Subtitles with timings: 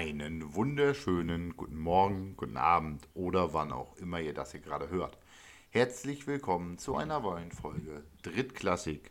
[0.00, 5.18] Einen wunderschönen guten Morgen, guten Abend oder wann auch immer ihr das hier gerade hört.
[5.68, 9.10] Herzlich willkommen zu einer neuen Folge Drittklassik.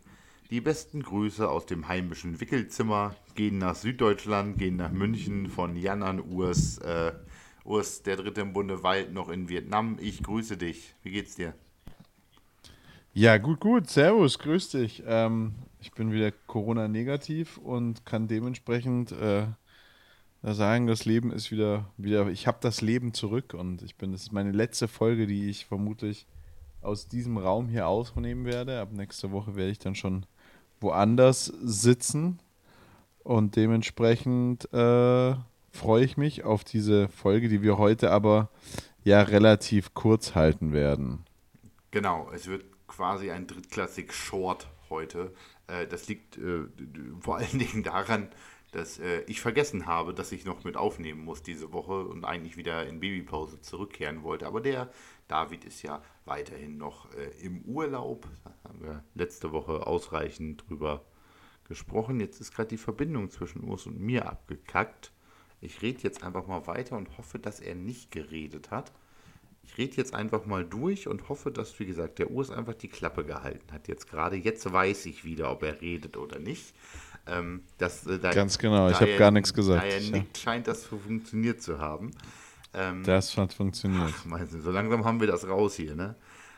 [0.49, 6.01] Die besten Grüße aus dem heimischen Wickelzimmer gehen nach Süddeutschland, gehen nach München von Jan
[6.01, 6.79] an Urs.
[6.79, 7.11] Äh,
[7.63, 9.97] Urs, der dritte im Bunde Wald, noch in Vietnam.
[10.01, 10.95] Ich grüße dich.
[11.03, 11.53] Wie geht's dir?
[13.13, 13.87] Ja, gut, gut.
[13.91, 15.03] Servus, grüß dich.
[15.05, 19.45] Ähm, ich bin wieder Corona-negativ und kann dementsprechend äh,
[20.41, 24.23] sagen, das Leben ist wieder, wieder ich habe das Leben zurück und ich bin, das
[24.23, 26.27] ist meine letzte Folge, die ich vermutlich
[26.81, 28.79] aus diesem Raum hier aufnehmen werde.
[28.79, 30.25] Ab nächster Woche werde ich dann schon
[30.79, 32.39] woanders sitzen
[33.23, 35.35] und dementsprechend äh,
[35.71, 38.49] freue ich mich auf diese Folge, die wir heute aber
[39.03, 41.25] ja relativ kurz halten werden.
[41.91, 45.33] Genau, es wird quasi ein drittklassig Short heute.
[45.67, 46.65] Äh, das liegt äh,
[47.19, 48.29] vor allen Dingen daran,
[48.71, 52.57] dass äh, ich vergessen habe, dass ich noch mit aufnehmen muss diese Woche und eigentlich
[52.57, 54.47] wieder in Babypause zurückkehren wollte.
[54.47, 54.91] Aber der
[55.27, 58.27] David ist ja weiterhin noch äh, im Urlaub.
[58.43, 61.03] Da haben wir letzte Woche ausreichend drüber
[61.67, 62.19] gesprochen.
[62.19, 65.11] Jetzt ist gerade die Verbindung zwischen Urs und mir abgekackt.
[65.61, 68.91] Ich rede jetzt einfach mal weiter und hoffe, dass er nicht geredet hat.
[69.63, 72.87] Ich rede jetzt einfach mal durch und hoffe, dass, wie gesagt, der Urs einfach die
[72.87, 73.87] Klappe gehalten hat.
[73.87, 76.73] Jetzt gerade, jetzt weiß ich wieder, ob er redet oder nicht.
[77.29, 79.83] Ähm, das, äh, da, Ganz genau, ich habe gar nichts gesagt.
[79.83, 82.11] Da er nickt, scheint das funktioniert zu haben.
[82.73, 84.13] Ähm, das hat funktioniert.
[84.31, 86.15] Ach, du, so langsam haben wir das raus hier, ne?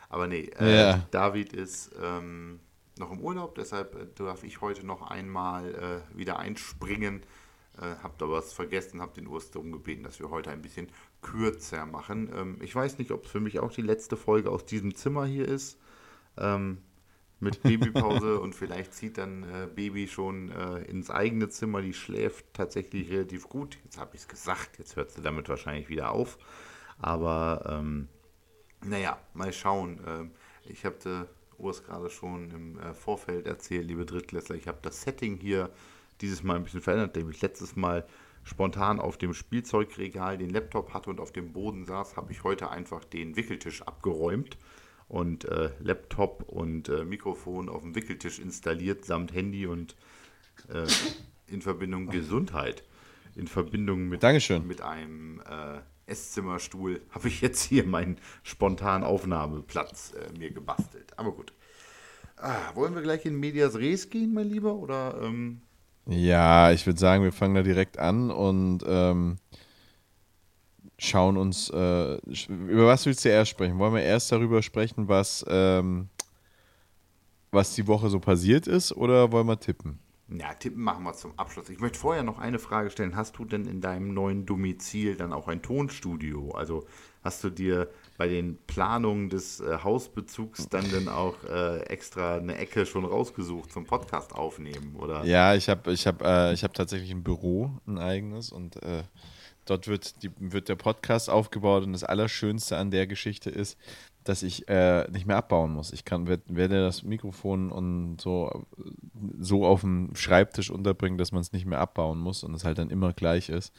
[0.08, 1.06] Aber nee, äh, ja.
[1.10, 2.60] David ist ähm,
[2.98, 7.22] noch im Urlaub, deshalb äh, darf ich heute noch einmal äh, wieder einspringen.
[7.78, 10.88] Äh, hab da was vergessen, hab den Urs darum gebeten, dass wir heute ein bisschen
[11.22, 12.30] kürzer machen.
[12.36, 15.24] Ähm, ich weiß nicht, ob es für mich auch die letzte Folge aus diesem Zimmer
[15.24, 15.78] hier ist.
[16.36, 16.78] Ähm,
[17.42, 21.82] mit Babypause und vielleicht zieht dann äh, Baby schon äh, ins eigene Zimmer.
[21.82, 23.78] Die schläft tatsächlich relativ gut.
[23.84, 26.38] Jetzt habe ich es gesagt, jetzt hört sie damit wahrscheinlich wieder auf.
[26.98, 28.08] Aber ähm,
[28.84, 30.00] naja, mal schauen.
[30.06, 30.30] Ähm,
[30.64, 31.28] ich habe
[31.58, 35.70] Urs gerade schon im äh, Vorfeld erzählt, liebe Drittklässler, ich habe das Setting hier
[36.20, 38.06] dieses Mal ein bisschen verändert, nämlich letztes Mal
[38.44, 42.70] spontan auf dem Spielzeugregal den Laptop hatte und auf dem Boden saß, habe ich heute
[42.70, 44.56] einfach den Wickeltisch abgeräumt
[45.08, 49.96] und äh, Laptop und äh, Mikrofon auf dem Wickeltisch installiert, samt Handy und
[50.68, 50.86] äh,
[51.46, 52.84] in Verbindung Gesundheit.
[53.34, 54.66] In Verbindung mit, Dankeschön.
[54.66, 61.12] mit einem äh, Esszimmerstuhl habe ich jetzt hier meinen spontanen Aufnahmeplatz äh, mir gebastelt.
[61.16, 61.52] Aber gut.
[62.36, 64.74] Ah, wollen wir gleich in Medias Res gehen, mein Lieber?
[64.74, 65.62] Oder, ähm
[66.06, 69.36] ja, ich würde sagen, wir fangen da direkt an und ähm,
[71.02, 72.16] schauen uns, äh,
[72.48, 73.78] über was willst du erst sprechen?
[73.78, 76.08] Wollen wir erst darüber sprechen, was, ähm,
[77.50, 79.98] was die Woche so passiert ist oder wollen wir tippen?
[80.28, 81.68] Ja, tippen machen wir zum Abschluss.
[81.68, 83.16] Ich möchte vorher noch eine Frage stellen.
[83.16, 86.52] Hast du denn in deinem neuen Domizil dann auch ein Tonstudio?
[86.52, 86.86] Also
[87.22, 92.56] hast du dir bei den Planungen des äh, Hausbezugs dann dann auch äh, extra eine
[92.56, 95.24] Ecke schon rausgesucht zum Podcast aufnehmen, oder?
[95.24, 99.02] Ja, ich habe ich hab, äh, hab tatsächlich ein Büro, ein eigenes und äh,
[99.64, 103.78] Dort wird, die, wird der Podcast aufgebaut und das Allerschönste an der Geschichte ist,
[104.24, 105.92] dass ich äh, nicht mehr abbauen muss.
[105.92, 108.66] Ich kann, werde das Mikrofon und so,
[109.38, 112.78] so auf dem Schreibtisch unterbringen, dass man es nicht mehr abbauen muss und es halt
[112.78, 113.72] dann immer gleich ist.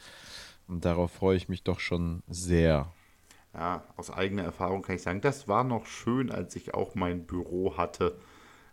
[0.66, 2.92] Und darauf freue ich mich doch schon sehr.
[3.52, 7.26] Ja, aus eigener Erfahrung kann ich sagen, das war noch schön, als ich auch mein
[7.26, 8.18] Büro hatte.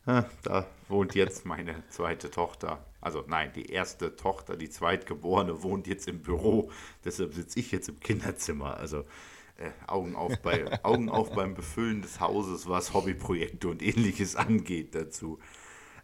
[0.05, 6.07] Da wohnt jetzt meine zweite Tochter also nein, die erste Tochter, die zweitgeborene, wohnt jetzt
[6.07, 6.71] im Büro.
[7.03, 8.77] Deshalb sitze ich jetzt im Kinderzimmer.
[8.77, 8.99] Also
[9.57, 14.93] äh, Augen, auf bei, Augen auf beim Befüllen des Hauses, was Hobbyprojekte und ähnliches angeht
[14.93, 15.39] dazu.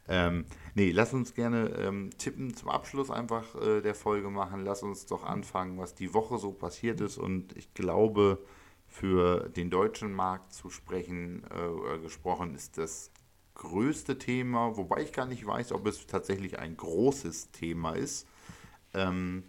[0.09, 4.64] Ähm, nee, lass uns gerne ähm, tippen zum Abschluss einfach äh, der Folge machen.
[4.64, 7.18] Lass uns doch anfangen, was die Woche so passiert ist.
[7.18, 8.40] Und ich glaube,
[8.88, 13.11] für den deutschen Markt zu sprechen, äh, gesprochen, ist das
[13.57, 18.27] größte Thema, wobei ich gar nicht weiß, ob es tatsächlich ein großes Thema ist.
[18.93, 19.43] Ähm,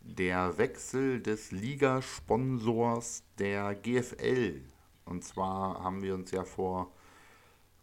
[0.00, 4.62] der Wechsel des Ligasponsors der GFL.
[5.04, 6.92] Und zwar haben wir uns ja vor,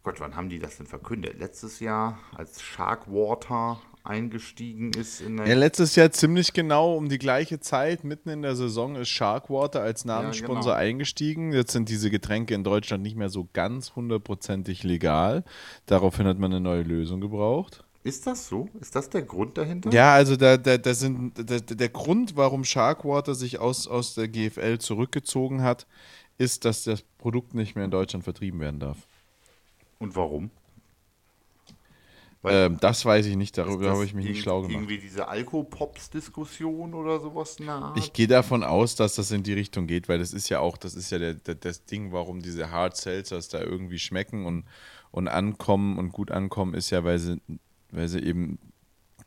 [0.02, 1.38] Gott, wann haben die das denn verkündet?
[1.38, 5.20] Letztes Jahr, als Sharkwater eingestiegen ist.
[5.20, 9.08] In ja, letztes Jahr ziemlich genau um die gleiche Zeit, mitten in der Saison, ist
[9.08, 10.90] Sharkwater als Namenssponsor ja, genau.
[10.90, 11.52] eingestiegen.
[11.52, 15.44] Jetzt sind diese Getränke in Deutschland nicht mehr so ganz hundertprozentig legal.
[15.86, 17.84] Daraufhin hat man eine neue Lösung gebraucht.
[18.06, 18.68] Ist das so?
[18.80, 19.90] Ist das der Grund dahinter?
[19.90, 24.28] Ja, also da, da, da sind, da, der Grund, warum Sharkwater sich aus, aus der
[24.28, 25.88] GFL zurückgezogen hat,
[26.38, 28.98] ist, dass das Produkt nicht mehr in Deutschland vertrieben werden darf.
[29.98, 30.50] Und warum?
[32.44, 34.74] Ähm, das weiß ich nicht, darüber habe ich mich nicht schlau gemacht.
[34.74, 37.92] Irgendwie diese Alkopops-Diskussion oder sowas na.
[37.96, 40.76] Ich gehe davon aus, dass das in die Richtung geht, weil das ist ja auch,
[40.76, 44.64] das ist ja der, der, das Ding, warum diese Hard Seltzers da irgendwie schmecken und,
[45.10, 47.40] und ankommen und gut ankommen, ist ja, weil sie,
[47.90, 48.58] weil sie eben,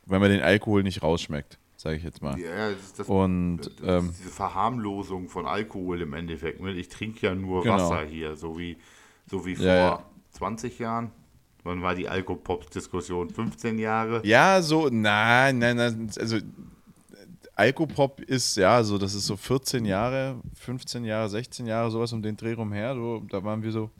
[0.06, 2.38] weil man den Alkohol nicht rausschmeckt, sage ich jetzt mal.
[2.38, 6.60] Ja, das das, und das ähm, diese Verharmlosung von Alkohol im Endeffekt.
[6.60, 6.72] Ne?
[6.72, 7.74] Ich trinke ja nur genau.
[7.74, 8.78] Wasser hier, so wie,
[9.26, 10.04] so wie vor ja, ja.
[10.32, 11.12] 20 Jahren.
[11.64, 13.30] Wann war die Alkopops-Diskussion?
[13.30, 14.22] 15 Jahre?
[14.24, 16.10] Ja, so, nein, nein, nein.
[16.18, 16.38] Also,
[17.60, 22.22] Alkopop ist, ja, so, das ist so 14 Jahre, 15 Jahre, 16 Jahre, sowas um
[22.22, 22.94] den Dreh rumher.
[22.94, 23.90] So, da waren wir so,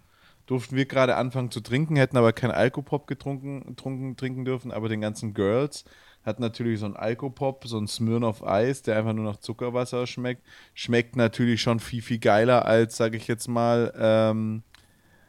[0.47, 4.89] durften wir gerade anfangen zu trinken, hätten aber kein Alkopop getrunken, trunken, trinken dürfen, aber
[4.89, 5.85] den ganzen Girls
[6.25, 10.43] hat natürlich so ein Alkopop, so ein Smirnoff Eis, der einfach nur nach Zuckerwasser schmeckt.
[10.75, 14.63] Schmeckt natürlich schon viel, viel geiler als, sage ich jetzt mal, ähm,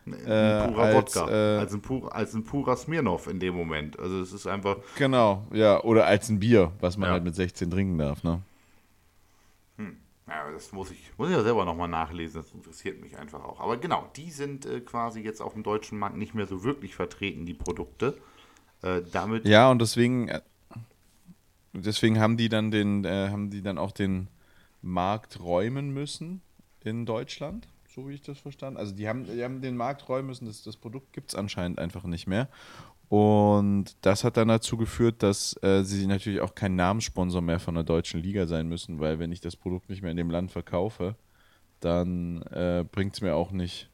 [0.06, 1.30] ein äh, purer als, Wodka.
[1.30, 4.00] Äh, als, ein pur, als ein purer Smirnoff in dem Moment.
[4.00, 4.78] Also es ist einfach.
[4.98, 5.82] Genau, ja.
[5.84, 7.14] Oder als ein Bier, was man ja.
[7.14, 8.42] halt mit 16 trinken darf, ne?
[9.78, 9.98] Hm.
[10.28, 13.60] Ja, das muss ich, muss ich ja selber nochmal nachlesen, das interessiert mich einfach auch.
[13.60, 16.96] Aber genau, die sind äh, quasi jetzt auf dem deutschen Markt nicht mehr so wirklich
[16.96, 18.18] vertreten, die Produkte.
[18.82, 20.42] Äh, damit ja, und deswegen, äh,
[21.74, 24.28] deswegen haben die dann den, äh, haben die dann auch den
[24.82, 26.42] Markt räumen müssen
[26.84, 30.28] in Deutschland so wie ich das verstanden Also die haben, die haben den Markt räumen
[30.28, 32.48] müssen, das, das Produkt gibt es anscheinend einfach nicht mehr.
[33.10, 37.76] Und das hat dann dazu geführt, dass äh, sie natürlich auch kein Namenssponsor mehr von
[37.76, 40.52] der deutschen Liga sein müssen, weil wenn ich das Produkt nicht mehr in dem Land
[40.52, 41.18] verkaufe,
[41.82, 43.90] dann äh, bringt es mir auch nicht,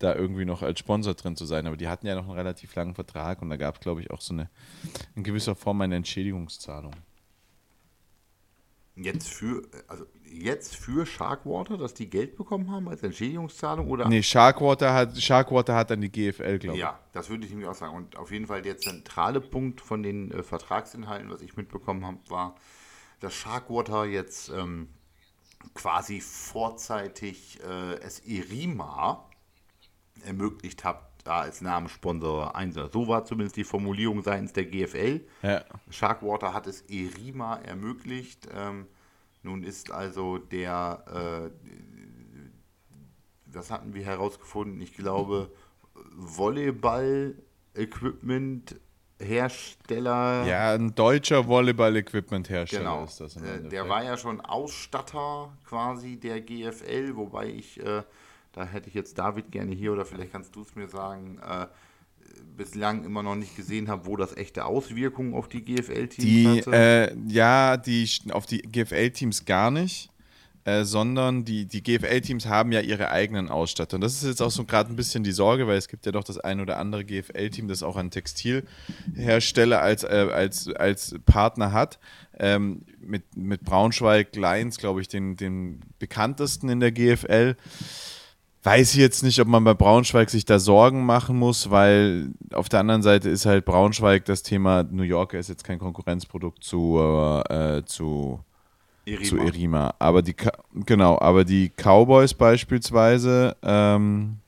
[0.00, 1.66] da irgendwie noch als Sponsor drin zu sein.
[1.66, 4.10] Aber die hatten ja noch einen relativ langen Vertrag und da gab es, glaube ich,
[4.10, 4.50] auch so eine
[5.14, 6.94] in gewisser Form eine Entschädigungszahlung.
[8.96, 13.88] Jetzt für, also jetzt für Sharkwater, dass die Geld bekommen haben als Entschädigungszahlung?
[13.88, 14.08] Oder?
[14.08, 16.82] Nee, Sharkwater hat, Sharkwater hat dann die GFL, glaube ich.
[16.82, 17.96] Ja, das würde ich nämlich auch sagen.
[17.96, 22.18] Und auf jeden Fall der zentrale Punkt von den äh, Vertragsinhalten, was ich mitbekommen habe,
[22.28, 22.56] war,
[23.20, 24.88] dass Sharkwater jetzt ähm,
[25.74, 29.28] quasi vorzeitig äh, es Irima
[30.24, 32.92] ermöglicht hat, da als Namenssponsor einzusetzen.
[32.92, 35.26] So war zumindest die Formulierung seitens der GFL.
[35.42, 35.64] Ja.
[35.90, 38.48] Sharkwater hat es Erima ermöglicht.
[38.54, 38.86] Ähm,
[39.48, 41.48] nun ist also der, äh,
[43.46, 44.82] was hatten wir herausgefunden?
[44.82, 45.50] Ich glaube,
[46.14, 48.78] Volleyball-Equipment
[49.20, 50.46] Hersteller.
[50.46, 53.02] Ja, ein deutscher Volleyball-Equipment-Hersteller genau.
[53.04, 53.34] ist das.
[53.36, 58.04] Äh, der war ja schon Ausstatter quasi der GFL, wobei ich, äh,
[58.52, 61.66] da hätte ich jetzt David gerne hier oder vielleicht kannst du es mir sagen, äh,
[62.56, 66.72] bislang immer noch nicht gesehen habe, wo das echte Auswirkungen auf die GFL-Teams hatte?
[66.72, 70.10] Äh, ja, die auf die GFL-Teams gar nicht.
[70.68, 73.94] Äh, sondern die, die GFL-Teams haben ja ihre eigenen Ausstatter.
[73.94, 76.12] Und das ist jetzt auch so gerade ein bisschen die Sorge, weil es gibt ja
[76.12, 81.72] doch das ein oder andere GFL-Team, das auch einen Textilhersteller als, äh, als, als Partner
[81.72, 81.98] hat.
[82.38, 87.56] Ähm, mit, mit Braunschweig Lions, glaube ich, den, den bekanntesten in der GFL
[88.62, 92.68] weiß ich jetzt nicht, ob man bei Braunschweig sich da Sorgen machen muss, weil auf
[92.68, 96.98] der anderen Seite ist halt Braunschweig das Thema, New Yorker ist jetzt kein Konkurrenzprodukt zu,
[97.48, 98.40] äh, zu,
[99.06, 99.24] Erima.
[99.24, 99.94] zu Erima.
[99.98, 100.34] Aber die,
[100.86, 104.38] genau, aber die Cowboys beispielsweise, ähm,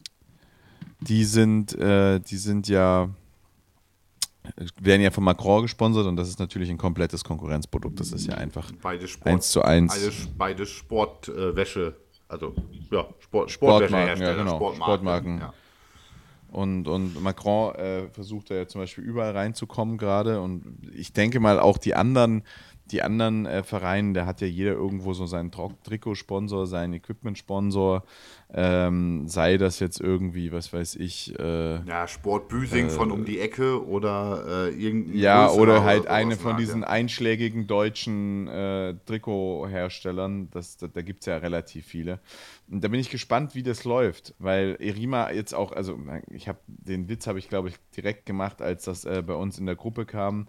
[1.00, 3.08] die sind, äh, die sind ja,
[4.80, 8.00] werden ja von Macron gesponsert und das ist natürlich ein komplettes Konkurrenzprodukt.
[8.00, 9.94] Das ist ja einfach beide Sport, 1 zu 1.
[9.94, 11.96] Beide, beide Sportwäsche.
[11.96, 12.54] Äh, also
[12.90, 14.76] ja, Sport, Sportmarken, ja, genau, Sportmarken.
[14.76, 15.38] Sportmarken.
[15.38, 15.54] Ja.
[16.52, 20.40] Und, und Macron äh, versucht da ja zum Beispiel überall reinzukommen gerade.
[20.40, 22.42] Und ich denke mal, auch die anderen
[22.92, 28.04] die anderen äh, Vereine, da hat ja jeder irgendwo so seinen Trikotsponsor, seinen Equipment-Sponsor,
[28.52, 31.38] ähm, sei das jetzt irgendwie, was weiß ich.
[31.38, 35.18] Äh, ja, Sport Büsing äh, von um die Ecke oder äh, irgendein.
[35.18, 36.88] Ja, oder halt oder eine von diesen ja.
[36.88, 40.50] einschlägigen deutschen äh, Trikotherstellern.
[40.50, 42.20] Das, da da gibt es ja relativ viele.
[42.70, 45.98] Und da bin ich gespannt, wie das läuft, weil Erima jetzt auch, also
[46.30, 49.58] ich habe den Witz, habe ich glaube ich direkt gemacht, als das äh, bei uns
[49.58, 50.48] in der Gruppe kam.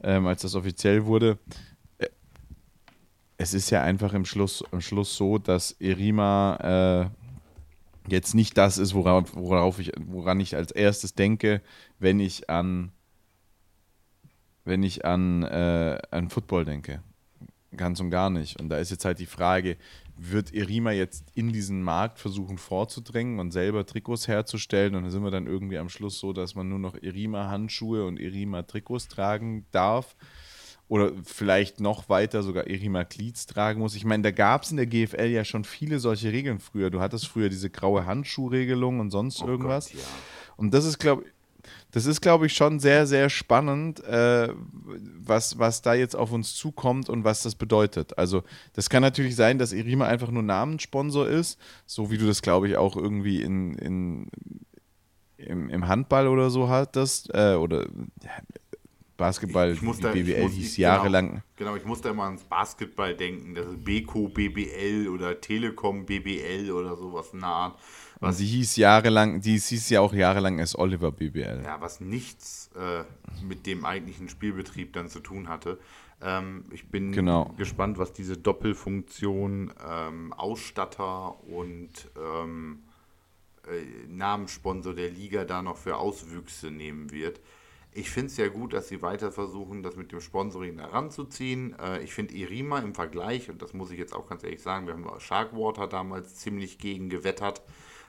[0.00, 1.38] Ähm, als das offiziell wurde,
[3.38, 7.10] es ist ja einfach im Schluss, im Schluss so, dass Erima
[8.08, 11.62] äh, jetzt nicht das ist, worauf, worauf ich, woran ich als erstes denke,
[12.00, 12.90] wenn ich an,
[14.64, 17.00] wenn ich an, äh, an Football denke.
[17.76, 18.60] Ganz und gar nicht.
[18.60, 19.76] Und da ist jetzt halt die Frage,
[20.16, 24.96] wird Erima jetzt in diesen Markt versuchen vorzudrängen und selber Trikots herzustellen?
[24.96, 28.18] Und dann sind wir dann irgendwie am Schluss so, dass man nur noch Erima-Handschuhe und
[28.18, 30.16] Erima-Trikots tragen darf
[30.88, 33.94] oder vielleicht noch weiter sogar Erima Klietz tragen muss.
[33.94, 36.90] Ich meine, da gab es in der GFL ja schon viele solche Regeln früher.
[36.90, 39.90] Du hattest früher diese graue Handschuhregelung und sonst oh irgendwas.
[39.90, 40.08] Gott, ja.
[40.56, 41.28] Und das ist, glaube ich,
[41.90, 46.54] das ist, glaube ich, schon sehr, sehr spannend, äh, was, was da jetzt auf uns
[46.54, 48.16] zukommt und was das bedeutet.
[48.18, 48.42] Also,
[48.74, 52.68] das kann natürlich sein, dass Irima einfach nur Namenssponsor ist, so wie du das, glaube
[52.68, 54.30] ich, auch irgendwie in, in,
[55.36, 57.32] im, im Handball oder so hattest.
[57.34, 57.86] Äh, oder
[58.22, 58.30] ja,
[59.18, 61.28] Basketball, ich, ich da, BBL muss, hieß genau, jahrelang.
[61.28, 63.54] Genau, genau, ich musste immer ans Basketball denken.
[63.54, 67.78] Das ist Beko BBL oder Telekom BBL oder sowas in der Art.
[68.20, 71.62] Was, sie hieß jahrelang, die hieß ja auch jahrelang als Oliver BBL.
[71.64, 73.04] Ja, was nichts äh,
[73.44, 75.78] mit dem eigentlichen Spielbetrieb dann zu tun hatte.
[76.22, 77.52] Ähm, ich bin genau.
[77.56, 82.84] gespannt, was diese Doppelfunktion ähm, Ausstatter und ähm,
[83.66, 87.40] äh, Namenssponsor der Liga da noch für Auswüchse nehmen wird.
[87.98, 91.76] Ich finde es ja gut, dass sie weiter versuchen, das mit dem Sponsoring heranzuziehen.
[91.80, 94.86] Äh, ich finde Irima im Vergleich, und das muss ich jetzt auch ganz ehrlich sagen,
[94.86, 97.60] wir haben Sharkwater damals ziemlich gegen gewettert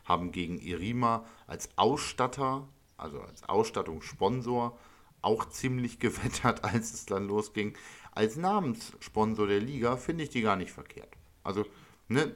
[0.05, 2.67] haben gegen Irima als Ausstatter,
[2.97, 4.77] also als Ausstattungssponsor,
[5.23, 7.75] auch ziemlich gewettert, als es dann losging.
[8.11, 11.17] Als Namenssponsor der Liga finde ich die gar nicht verkehrt.
[11.43, 11.65] Also,
[12.09, 12.35] ne,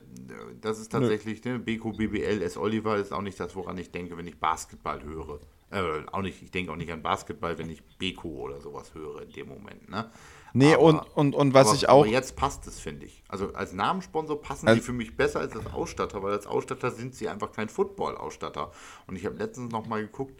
[0.61, 2.57] das ist tatsächlich, ne, Beko BBL S.
[2.57, 5.39] Oliver ist auch nicht das, woran ich denke, wenn ich Basketball höre.
[5.71, 9.23] Äh, auch nicht, ich denke auch nicht an Basketball, wenn ich Beko oder sowas höre
[9.23, 9.89] in dem Moment.
[9.89, 10.09] Ne?
[10.53, 12.01] Nee, aber, und, und, und was aber, ich auch.
[12.01, 13.23] Aber jetzt passt es, finde ich.
[13.27, 16.91] Also als Namenssponsor passen also, die für mich besser als als Ausstatter, weil als Ausstatter
[16.91, 18.71] sind sie einfach kein Football-Ausstatter.
[19.07, 20.39] Und ich habe letztens nochmal geguckt,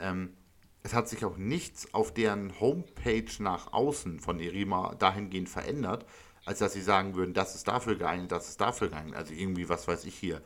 [0.00, 0.34] ähm,
[0.82, 6.04] es hat sich auch nichts auf deren Homepage nach außen von Irima dahingehend verändert,
[6.44, 9.16] als dass sie sagen würden, das ist dafür geeignet, das ist dafür geeignet.
[9.16, 10.42] Also irgendwie, was weiß ich hier,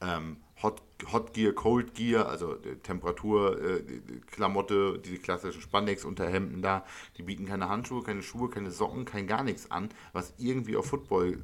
[0.00, 3.82] ähm, Hot, Hot Gear, Cold Gear, also Temperatur, äh,
[4.26, 6.84] Klamotte, diese klassischen Spandex-Unterhemden da,
[7.16, 10.86] die bieten keine Handschuhe, keine Schuhe, keine Socken, kein gar nichts an, was irgendwie auf
[10.86, 11.38] Football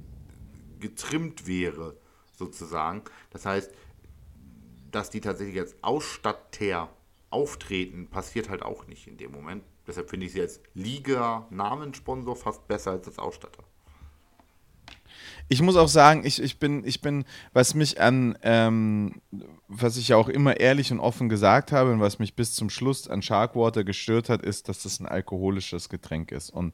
[0.81, 1.97] getrimmt wäre,
[2.37, 3.03] sozusagen.
[3.31, 3.73] Das heißt,
[4.91, 6.93] dass die tatsächlich als Ausstatter
[7.31, 9.65] auftreten, passiert halt auch nicht in dem Moment.
[9.87, 13.65] Deshalb finde ich sie als Liga-Namenssponsor fast besser als als Ausstatter
[15.49, 19.21] ich muss auch sagen, ich, ich, bin, ich bin, was mich an, ähm,
[19.69, 22.71] was ich ja auch immer ehrlich und offen gesagt habe und was mich bis zum
[22.71, 26.51] Schluss an Sharkwater gestört hat, ist, dass das ein alkoholisches Getränk ist.
[26.51, 26.73] Und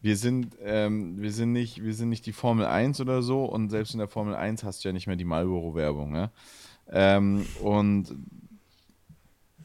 [0.00, 3.70] wir sind, ähm, wir sind, nicht, wir sind nicht die Formel 1 oder so und
[3.70, 6.12] selbst in der Formel 1 hast du ja nicht mehr die Marlboro-Werbung.
[6.12, 6.30] Ne?
[6.92, 8.14] Ähm, und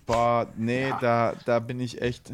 [0.05, 0.97] boah, nee, ja.
[0.99, 2.31] da, da bin ich echt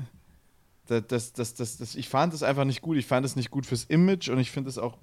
[0.86, 2.98] das, das, das, das, ich fand es einfach nicht gut.
[2.98, 4.98] Ich fand es nicht gut fürs Image und ich finde es auch,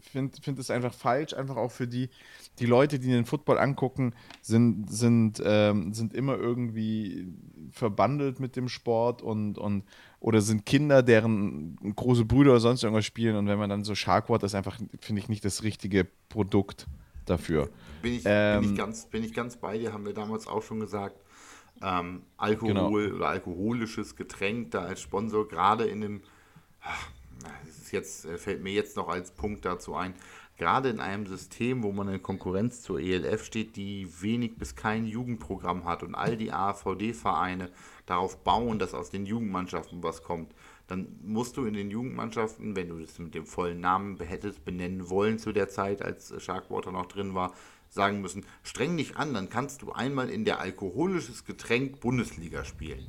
[0.00, 2.10] finde find es einfach falsch, einfach auch für die,
[2.58, 7.28] die Leute, die den Football angucken, sind, sind, ähm, sind immer irgendwie
[7.70, 9.84] verbandelt mit dem Sport und, und
[10.20, 13.94] oder sind Kinder, deren große Brüder oder sonst irgendwas spielen und wenn man dann so
[13.94, 16.86] Sharkwater ist einfach, finde ich, nicht das richtige Produkt
[17.26, 17.70] dafür.
[18.02, 20.62] Bin ich, ähm, bin, ich ganz, bin ich ganz bei dir, haben wir damals auch
[20.62, 21.20] schon gesagt
[21.82, 22.74] ähm, Alkohol
[23.08, 23.16] genau.
[23.16, 26.22] oder alkoholisches Getränk da als Sponsor, gerade in dem,
[26.80, 27.10] ach,
[27.90, 30.14] jetzt, äh, fällt mir jetzt noch als Punkt dazu ein,
[30.56, 35.06] gerade in einem System, wo man in Konkurrenz zur ELF steht, die wenig bis kein
[35.06, 37.70] Jugendprogramm hat und all die AVD-Vereine
[38.06, 40.54] darauf bauen, dass aus den Jugendmannschaften was kommt,
[40.86, 45.10] dann musst du in den Jugendmannschaften, wenn du das mit dem vollen Namen hättest benennen
[45.10, 47.52] wollen zu der Zeit, als Sharkwater noch drin war,
[47.88, 53.06] sagen müssen, streng dich an, dann kannst du einmal in der alkoholisches Getränk Bundesliga spielen.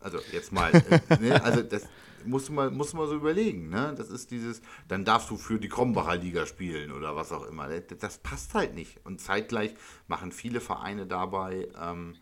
[0.00, 1.42] Also jetzt mal, äh, ne?
[1.42, 1.88] also das
[2.24, 3.94] musst du mal, musst du mal so überlegen, ne?
[3.96, 7.68] Das ist dieses, dann darfst du für die Krombacher Liga spielen oder was auch immer.
[7.68, 8.98] Das, das passt halt nicht.
[9.04, 9.74] Und zeitgleich
[10.08, 12.16] machen viele Vereine dabei ähm,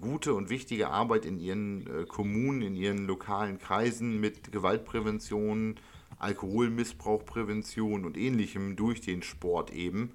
[0.00, 5.76] gute und wichtige Arbeit in ihren äh, Kommunen, in ihren lokalen Kreisen mit Gewaltprävention,
[6.18, 10.12] Alkoholmissbrauchprävention und ähnlichem durch den Sport eben.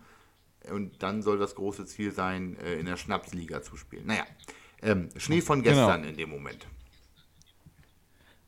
[0.71, 4.05] Und dann soll das große Ziel sein, äh, in der Schnapsliga zu spielen.
[4.07, 4.25] Naja,
[4.81, 5.75] ähm, Schnee von genau.
[5.75, 6.11] gestern genau.
[6.11, 6.67] in dem Moment.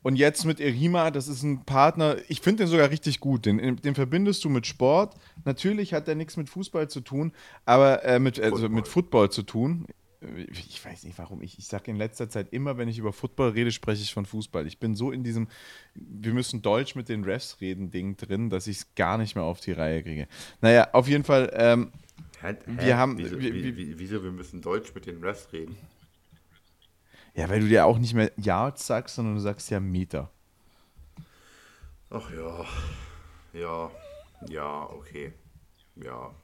[0.02, 3.44] Und jetzt mit Erima, das ist ein Partner, ich finde den sogar richtig gut.
[3.44, 5.16] Den, den verbindest du mit Sport.
[5.44, 7.32] Natürlich hat der nichts mit Fußball zu tun,
[7.64, 8.70] aber äh, mit, also Football.
[8.70, 9.86] mit Football zu tun
[10.34, 13.50] ich weiß nicht warum, ich, ich sage in letzter Zeit immer, wenn ich über Football
[13.50, 14.66] rede, spreche ich von Fußball.
[14.66, 15.48] Ich bin so in diesem,
[15.94, 19.44] wir müssen Deutsch mit den Refs reden Ding drin, dass ich es gar nicht mehr
[19.44, 20.28] auf die Reihe kriege.
[20.60, 21.92] Naja, auf jeden Fall, ähm,
[22.40, 23.18] hä, wir haben...
[23.18, 25.76] Wieso wir, wir, wieso wir müssen Deutsch mit den Refs reden?
[27.34, 30.30] Ja, weil du dir auch nicht mehr Yards sagst, sondern du sagst ja Meter.
[32.08, 32.64] Ach ja,
[33.52, 33.90] ja,
[34.48, 35.32] ja, okay
[35.96, 36.34] ja.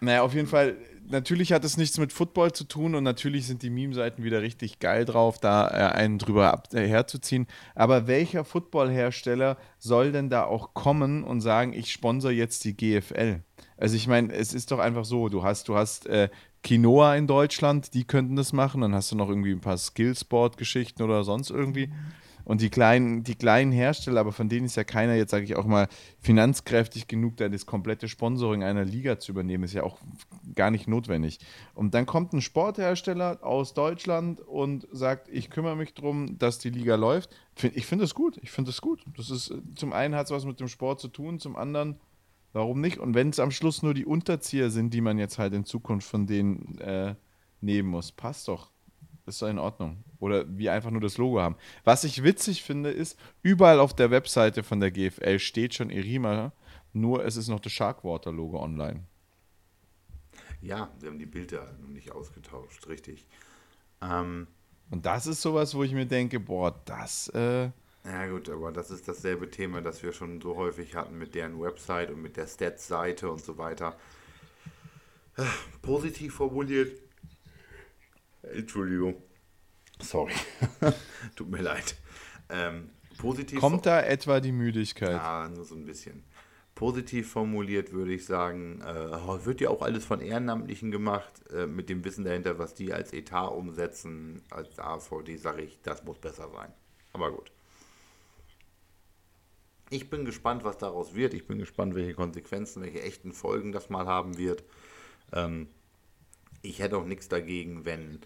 [0.00, 0.76] Naja, auf jeden Fall,
[1.08, 4.78] natürlich hat es nichts mit Football zu tun und natürlich sind die Meme-Seiten wieder richtig
[4.78, 7.46] geil drauf, da äh, einen drüber ab, äh, herzuziehen.
[7.74, 13.42] Aber welcher Football-Hersteller soll denn da auch kommen und sagen, ich sponsor jetzt die GFL?
[13.76, 16.28] Also ich meine, es ist doch einfach so, du hast, du hast äh,
[16.62, 18.80] Quinoa in Deutschland, die könnten das machen.
[18.80, 21.90] Dann hast du noch irgendwie ein paar Skillsport-Geschichten oder sonst irgendwie.
[22.44, 25.56] Und die kleinen, die kleinen Hersteller, aber von denen ist ja keiner jetzt, sage ich
[25.56, 25.88] auch mal,
[26.20, 29.98] finanzkräftig genug, da das komplette Sponsoring einer Liga zu übernehmen, ist ja auch
[30.54, 31.38] gar nicht notwendig.
[31.74, 36.70] Und dann kommt ein Sporthersteller aus Deutschland und sagt, ich kümmere mich darum, dass die
[36.70, 37.30] Liga läuft.
[37.74, 38.38] Ich finde das gut.
[38.42, 39.04] Ich finde das gut.
[39.16, 41.98] Das ist, zum einen hat es was mit dem Sport zu tun, zum anderen,
[42.52, 42.98] warum nicht?
[42.98, 46.08] Und wenn es am Schluss nur die Unterzieher sind, die man jetzt halt in Zukunft
[46.08, 47.14] von denen äh,
[47.60, 48.73] nehmen muss, passt doch.
[49.26, 50.04] Ist doch in Ordnung.
[50.20, 51.56] Oder wie einfach nur das Logo haben.
[51.84, 56.52] Was ich witzig finde, ist, überall auf der Webseite von der GFL steht schon Irima,
[56.92, 59.04] nur es ist noch das Sharkwater-Logo online.
[60.60, 63.26] Ja, sie haben die Bilder noch nicht ausgetauscht, richtig.
[64.02, 64.46] Ähm,
[64.90, 67.28] Und das ist sowas, wo ich mir denke, boah, das.
[67.28, 67.70] Äh,
[68.04, 71.60] ja gut, aber das ist dasselbe Thema, das wir schon so häufig hatten mit deren
[71.60, 73.96] Website und mit der Stats-Seite und so weiter.
[75.82, 77.00] Positiv formuliert
[78.52, 79.16] Entschuldigung.
[80.00, 80.32] Sorry.
[81.36, 81.96] Tut mir leid.
[82.48, 85.12] Ähm, positiv Kommt da etwa die Müdigkeit?
[85.12, 86.24] Ja, nur so ein bisschen.
[86.74, 91.88] Positiv formuliert würde ich sagen, äh, wird ja auch alles von Ehrenamtlichen gemacht, äh, mit
[91.88, 96.50] dem Wissen dahinter, was die als Etat umsetzen, als AVD, sage ich, das muss besser
[96.50, 96.72] sein.
[97.12, 97.52] Aber gut.
[99.90, 101.34] Ich bin gespannt, was daraus wird.
[101.34, 104.64] Ich bin gespannt, welche Konsequenzen, welche echten Folgen das mal haben wird.
[105.32, 105.68] Ähm,
[106.62, 108.20] ich hätte auch nichts dagegen, wenn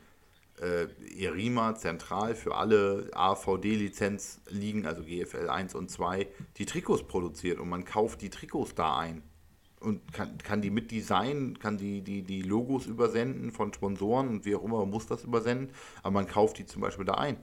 [0.60, 7.68] äh, ERIMA zentral für alle AVD-Lizenz-Ligen, also GFL 1 und 2, die Trikots produziert und
[7.68, 9.22] man kauft die Trikots da ein
[9.80, 14.44] und kann, kann die mit designen, kann die, die, die Logos übersenden von Sponsoren und
[14.44, 15.70] wie auch immer, man muss das übersenden,
[16.02, 17.36] aber man kauft die zum Beispiel da ein.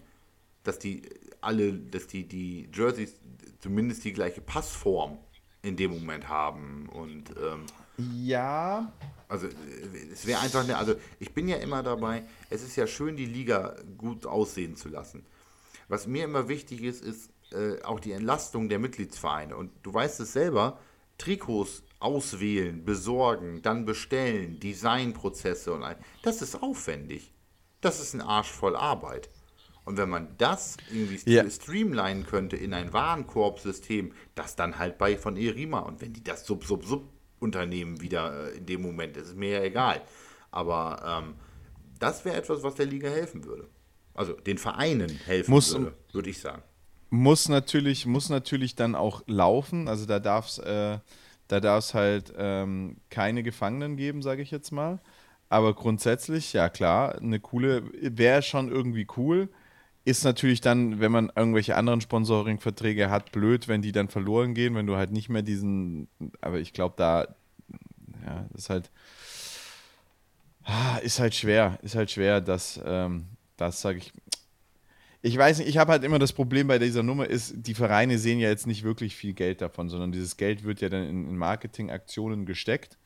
[0.63, 1.03] Dass die
[1.41, 3.19] alle, dass die, die Jerseys
[3.59, 5.17] zumindest die gleiche Passform
[5.61, 7.65] in dem Moment haben und ähm,
[7.97, 8.91] ja,
[9.27, 9.47] also
[10.11, 13.25] es wäre einfach eine, also ich bin ja immer dabei, es ist ja schön, die
[13.25, 15.25] Liga gut aussehen zu lassen.
[15.87, 19.55] Was mir immer wichtig ist, ist äh, auch die Entlastung der Mitgliedsvereine.
[19.55, 20.79] Und du weißt es selber,
[21.17, 27.33] Trikots auswählen, besorgen, dann bestellen, Designprozesse und all, das ist aufwendig.
[27.81, 29.29] Das ist ein Arsch voll Arbeit.
[29.85, 31.47] Und wenn man das irgendwie ja.
[31.49, 36.45] streamlinen könnte in ein Warenkorbsystem, das dann halt bei von Erima und wenn die das
[36.45, 37.07] sub sub sub
[37.39, 39.15] Unternehmen wieder äh, in dem Moment.
[39.15, 40.01] Das ist mir ja egal.
[40.51, 41.35] Aber ähm,
[41.99, 43.67] das wäre etwas, was der Liga helfen würde.
[44.13, 46.63] Also den Vereinen helfen muss, würde, würde ich sagen.
[47.09, 49.87] Muss natürlich, muss natürlich dann auch laufen.
[49.87, 50.99] Also da darf es äh,
[51.51, 54.99] halt ähm, keine Gefangenen geben, sage ich jetzt mal.
[55.49, 59.49] Aber grundsätzlich, ja klar, eine coole, wäre schon irgendwie cool.
[60.05, 64.75] Ist natürlich dann, wenn man irgendwelche anderen Sponsoring-Verträge hat, blöd, wenn die dann verloren gehen,
[64.75, 66.07] wenn du halt nicht mehr diesen,
[66.41, 67.27] aber ich glaube, da,
[68.23, 68.91] ja, ist halt,
[70.63, 73.25] ah, ist halt schwer, ist halt schwer, dass, ähm,
[73.57, 74.13] das sage ich,
[75.23, 78.19] ich weiß nicht, ich habe halt immer das Problem bei dieser Nummer ist, die Vereine
[78.19, 81.27] sehen ja jetzt nicht wirklich viel Geld davon, sondern dieses Geld wird ja dann in,
[81.27, 82.99] in Marketingaktionen gesteckt.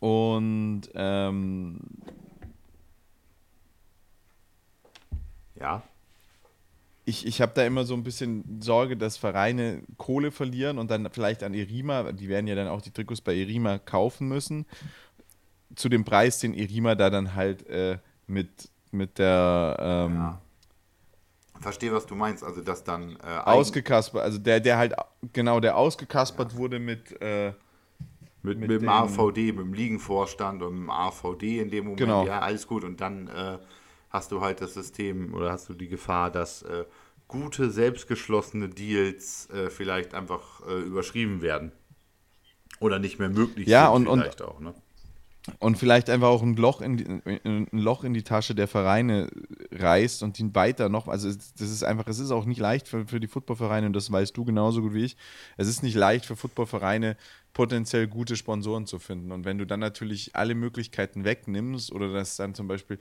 [0.00, 1.78] Und ähm,
[5.60, 5.82] Ja.
[7.04, 11.08] Ich, ich habe da immer so ein bisschen Sorge, dass Vereine Kohle verlieren und dann
[11.10, 14.66] vielleicht an Erima, die werden ja dann auch die Trikots bei Erima kaufen müssen,
[15.74, 19.76] zu dem Preis, den Erima da dann halt äh, mit, mit der.
[19.80, 20.40] Ähm, ja.
[21.60, 22.42] Verstehe, was du meinst.
[22.42, 23.16] Also, dass dann.
[23.16, 24.94] Äh, ausgekaspert, also der, der halt,
[25.32, 26.58] genau, der ausgekaspert ja.
[26.58, 27.20] wurde mit.
[27.20, 27.52] Äh,
[28.42, 32.00] mit, mit, mit dem AVD, mit dem Ligenvorstand und dem AVD in dem Moment.
[32.00, 32.24] Genau.
[32.24, 32.84] Ja, alles gut.
[32.84, 33.28] Und dann.
[33.28, 33.58] Äh,
[34.10, 36.84] hast du halt das System oder hast du die Gefahr, dass äh,
[37.28, 41.72] gute, selbstgeschlossene Deals äh, vielleicht einfach äh, überschrieben werden.
[42.80, 44.74] Oder nicht mehr möglich ja, sind und, vielleicht und, auch, ne?
[45.58, 47.06] Und vielleicht einfach auch ein Loch in die,
[47.44, 49.30] ein Loch in die Tasche der Vereine
[49.72, 51.08] reißt und ihn weiter noch.
[51.08, 54.12] Also das ist einfach, es ist auch nicht leicht für, für die Footballvereine, und das
[54.12, 55.16] weißt du genauso gut wie ich.
[55.56, 57.16] Es ist nicht leicht für Footballvereine,
[57.52, 59.32] potenziell gute Sponsoren zu finden.
[59.32, 62.98] Und wenn du dann natürlich alle Möglichkeiten wegnimmst oder das dann zum Beispiel,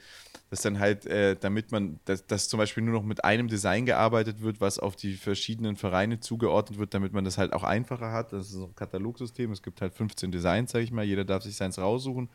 [0.49, 3.85] dass dann halt, äh, damit man, dass, dass zum Beispiel nur noch mit einem Design
[3.85, 8.11] gearbeitet wird, was auf die verschiedenen Vereine zugeordnet wird, damit man das halt auch einfacher
[8.11, 8.33] hat.
[8.33, 9.51] Das ist ein Katalogsystem.
[9.51, 11.05] Es gibt halt 15 Designs, sag ich mal.
[11.05, 12.29] Jeder darf sich seins raussuchen.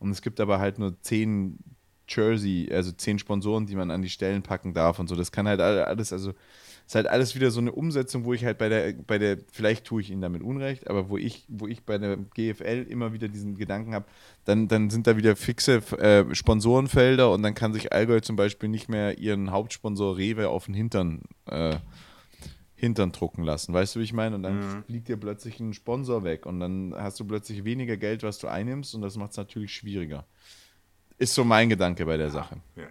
[0.00, 1.58] Und es gibt aber halt nur 10
[2.08, 5.14] Jersey, also 10 Sponsoren, die man an die Stellen packen darf und so.
[5.14, 6.34] Das kann halt alles, also
[6.90, 9.84] ist halt alles wieder so eine Umsetzung, wo ich halt bei der, bei der, vielleicht
[9.84, 13.28] tue ich Ihnen damit Unrecht, aber wo ich, wo ich bei der GFL immer wieder
[13.28, 14.06] diesen Gedanken habe,
[14.44, 18.68] dann, dann sind da wieder fixe äh, Sponsorenfelder und dann kann sich Allgäu zum Beispiel
[18.68, 21.76] nicht mehr ihren Hauptsponsor Rewe auf den Hintern, äh,
[22.74, 23.72] Hintern drucken lassen.
[23.72, 24.34] Weißt du, wie ich meine?
[24.34, 24.82] Und dann mhm.
[24.82, 28.48] fliegt dir plötzlich ein Sponsor weg und dann hast du plötzlich weniger Geld, was du
[28.48, 30.26] einnimmst und das macht es natürlich schwieriger.
[31.18, 32.56] Ist so mein Gedanke bei der ja, Sache.
[32.74, 32.88] Ja.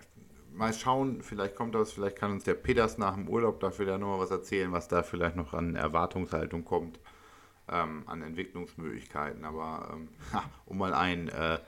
[0.59, 3.97] Mal schauen, vielleicht kommt das, vielleicht kann uns der Peters nach dem Urlaub dafür ja
[3.97, 6.99] nochmal was erzählen, was da vielleicht noch an Erwartungshaltung kommt,
[7.69, 9.45] ähm, an Entwicklungsmöglichkeiten.
[9.45, 10.09] Aber ähm,
[10.65, 11.59] um mal ein, äh, äh,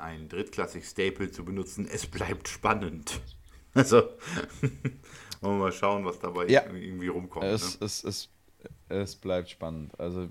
[0.00, 3.20] ein drittklassig Staple zu benutzen, es bleibt spannend.
[3.74, 3.96] Also,
[5.40, 6.64] wollen wir mal schauen, was dabei ja.
[6.64, 7.44] irgendwie rumkommt.
[7.44, 7.86] Es, ne?
[7.86, 8.28] es, es,
[8.88, 9.92] es bleibt spannend.
[10.00, 10.30] Also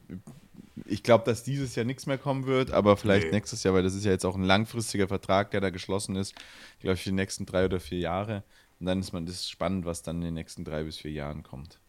[0.86, 3.34] ich glaube, dass dieses Jahr nichts mehr kommen wird, aber vielleicht nee.
[3.34, 6.36] nächstes Jahr, weil das ist ja jetzt auch ein langfristiger Vertrag, der da geschlossen ist,
[6.80, 8.44] glaube ich, für die nächsten drei oder vier Jahre.
[8.80, 11.44] Und dann ist man das spannend, was dann in den nächsten drei bis vier Jahren
[11.44, 11.80] kommt.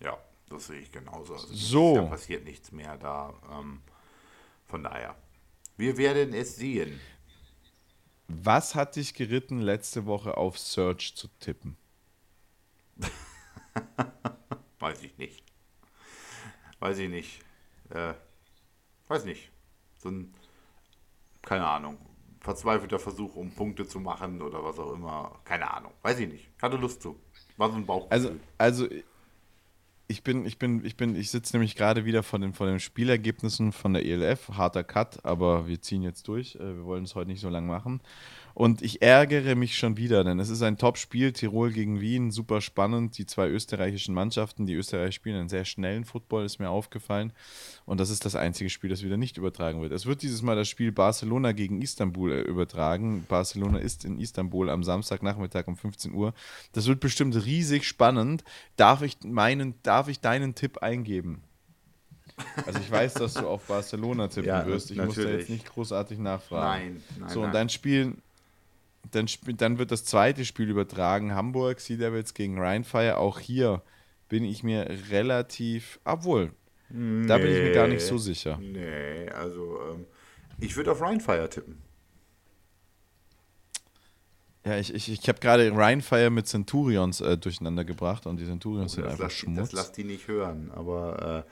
[0.00, 1.34] Ja, das sehe ich genauso.
[1.34, 1.94] Also so.
[1.96, 3.34] Da passiert nichts mehr da.
[3.52, 3.82] Ähm,
[4.66, 5.14] von daher.
[5.76, 7.00] Wir werden es sehen.
[8.28, 11.76] Was hat dich geritten, letzte Woche auf Search zu tippen?
[14.84, 15.42] Weiß ich nicht.
[16.78, 17.40] Weiß ich nicht.
[17.88, 18.12] Äh,
[19.08, 19.50] weiß nicht.
[19.96, 20.34] So ein,
[21.40, 21.96] keine Ahnung,
[22.42, 25.40] verzweifelter Versuch, um Punkte zu machen oder was auch immer.
[25.46, 25.92] Keine Ahnung.
[26.02, 26.50] Weiß ich nicht.
[26.60, 27.18] Hatte Lust zu.
[27.56, 28.10] War so ein Bauch.
[28.10, 28.86] Also, also
[30.06, 32.78] ich bin, ich bin, ich bin, ich sitze nämlich gerade wieder von den, von den
[32.78, 34.50] Spielergebnissen von der ELF.
[34.50, 36.56] Harter Cut, aber wir ziehen jetzt durch.
[36.56, 38.02] Äh, wir wollen es heute nicht so lang machen.
[38.54, 42.60] Und ich ärgere mich schon wieder, denn es ist ein Top-Spiel, Tirol gegen Wien, super
[42.60, 43.18] spannend.
[43.18, 47.32] Die zwei österreichischen Mannschaften, die Österreicher spielen einen sehr schnellen Football, ist mir aufgefallen.
[47.84, 49.90] Und das ist das einzige Spiel, das wieder nicht übertragen wird.
[49.90, 53.26] Es wird dieses Mal das Spiel Barcelona gegen Istanbul äh, übertragen.
[53.28, 56.32] Barcelona ist in Istanbul am Samstagnachmittag um 15 Uhr.
[56.72, 58.44] Das wird bestimmt riesig spannend.
[58.76, 61.42] Darf ich, meinen, darf ich deinen Tipp eingeben?
[62.66, 64.90] Also ich weiß, dass du auf Barcelona tippen ja, wirst.
[64.90, 65.16] Ich natürlich.
[65.16, 66.94] muss da jetzt nicht großartig nachfragen.
[66.94, 67.28] Nein, nein.
[67.28, 68.16] So, und dein Spiel,
[69.10, 73.18] dann, dann wird das zweite Spiel übertragen, Hamburg, Sea Devils gegen Rheinfire.
[73.18, 73.82] Auch hier
[74.28, 76.52] bin ich mir relativ, obwohl,
[76.88, 78.58] nee, da bin ich mir gar nicht so sicher.
[78.60, 80.06] Nee, also ähm,
[80.60, 81.82] ich würde auf Rheinfire tippen.
[84.64, 88.92] Ja, ich, ich, ich habe gerade Rheinfire mit Centurions äh, durcheinander gebracht und die Centurions
[88.92, 89.70] oh, sind einfach lass, Schmutz.
[89.70, 91.44] Das lass die nicht hören, aber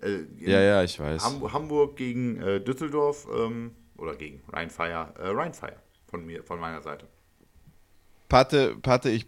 [0.00, 1.24] äh, äh, ja, ja, ich weiß.
[1.24, 7.06] Hamburg gegen äh, Düsseldorf ähm, oder gegen Rheinfire, äh, Rheinfire von mir, von meiner Seite.
[8.28, 9.26] Pate, Pate, ich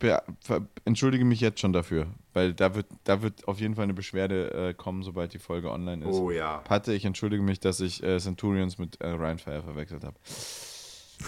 [0.85, 4.71] entschuldige mich jetzt schon dafür, weil da wird, da wird auf jeden Fall eine Beschwerde
[4.71, 6.17] äh, kommen, sobald die Folge online ist.
[6.17, 6.59] Oh ja.
[6.59, 10.17] Pate, ich entschuldige mich, dass ich äh, Centurions mit äh, Ryan Fire verwechselt habe.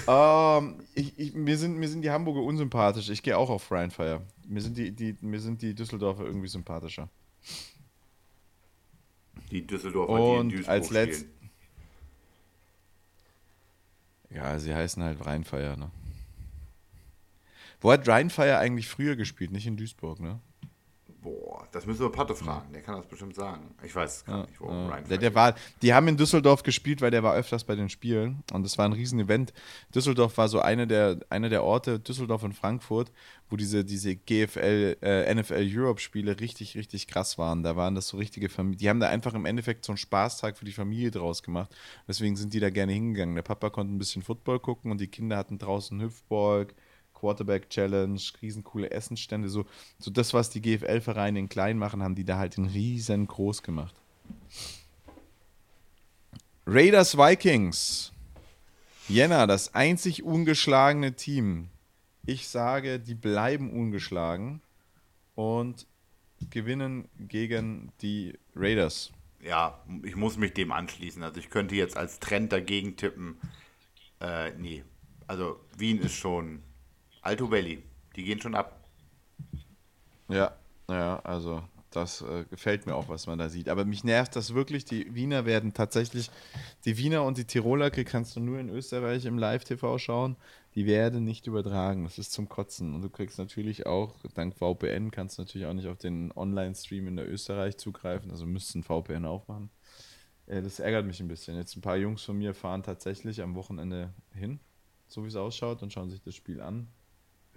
[0.09, 3.09] ähm, ich, ich, mir, sind, mir sind die Hamburger unsympathisch.
[3.09, 4.23] Ich gehe auch auf Ryan Fire.
[4.49, 7.09] Mir sind die, die, mir sind die Düsseldorfer irgendwie sympathischer.
[9.53, 11.27] Die Düsseldorfer, Und die in Duisburg als letzt,
[14.31, 15.91] ja, sie heißen halt Rheinfeier, ne?
[17.81, 19.53] Wo hat Rheinfeier eigentlich früher gespielt?
[19.53, 20.41] Nicht in Duisburg, ne?
[21.23, 22.73] Boah, das müssen wir Patte fragen.
[22.73, 23.75] Der kann das bestimmt sagen.
[23.85, 24.89] Ich weiß gar ja, nicht, wo ja.
[24.89, 27.91] Ryan der, der war, Die haben in Düsseldorf gespielt, weil der war öfters bei den
[27.91, 28.43] Spielen.
[28.53, 29.53] Und das war ein Riesen-Event.
[29.95, 33.13] Düsseldorf war so eine der, eine der Orte, Düsseldorf und Frankfurt,
[33.51, 37.63] wo diese, diese GFL, äh, NFL Europe-Spiele richtig, richtig krass waren.
[37.63, 38.79] Da waren das so richtige Familien.
[38.79, 41.75] Die haben da einfach im Endeffekt so einen Spaßtag für die Familie draus gemacht.
[42.09, 43.35] Deswegen sind die da gerne hingegangen.
[43.35, 46.69] Der Papa konnte ein bisschen Football gucken und die Kinder hatten draußen Hüpfball
[47.21, 49.67] Quarterback Challenge, riesencoole Essensstände, so,
[49.99, 53.95] so das, was die GFL-Vereine in klein machen, haben die da halt in riesengroß gemacht.
[56.67, 58.13] Raiders Vikings.
[59.07, 61.69] Jänner, das einzig ungeschlagene Team.
[62.25, 64.63] Ich sage, die bleiben ungeschlagen
[65.35, 65.87] und
[66.51, 69.13] gewinnen gegen die Raiders.
[69.43, 71.23] Ja, ich muss mich dem anschließen.
[71.23, 73.37] Also ich könnte jetzt als Trend dagegen tippen.
[74.21, 74.85] Äh, nee.
[75.27, 76.63] Also Wien ist schon
[77.23, 77.83] Alto Belli,
[78.17, 78.89] die gehen schon ab.
[80.29, 80.57] Ja,
[80.89, 83.69] ja, also das äh, gefällt mir auch, was man da sieht.
[83.69, 84.85] Aber mich nervt das wirklich.
[84.85, 86.31] Die Wiener werden tatsächlich,
[86.85, 90.37] die Wiener und die Tiroler kannst du nur in Österreich im Live-TV schauen.
[90.77, 92.05] Die werden nicht übertragen.
[92.05, 92.95] Das ist zum Kotzen.
[92.95, 97.09] Und du kriegst natürlich auch, dank VPN, kannst du natürlich auch nicht auf den Online-Stream
[97.09, 98.31] in der Österreich zugreifen.
[98.31, 99.71] Also müssten VPN aufmachen.
[100.47, 101.57] Äh, das ärgert mich ein bisschen.
[101.57, 104.61] Jetzt ein paar Jungs von mir fahren tatsächlich am Wochenende hin,
[105.09, 106.87] so wie es ausschaut, und schauen sich das Spiel an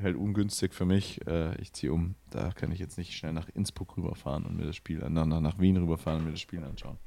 [0.04, 1.26] halt ungünstig für mich.
[1.28, 2.16] Äh, ich ziehe um.
[2.30, 5.60] Da kann ich jetzt nicht schnell nach Innsbruck rüberfahren und mir das Spiel, nach, nach
[5.60, 6.98] Wien rüberfahren und mir das Spiel anschauen.